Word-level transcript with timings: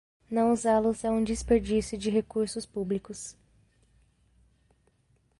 Não 0.31 0.51
usá-los 0.51 1.03
é 1.03 1.11
um 1.11 1.23
desperdício 1.23 1.95
de 1.95 2.09
recursos 2.09 2.65
públicos. 2.65 3.37